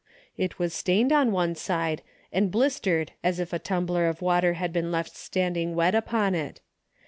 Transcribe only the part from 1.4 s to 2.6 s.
side and